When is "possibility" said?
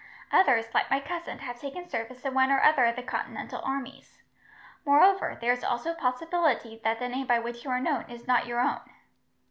5.95-6.81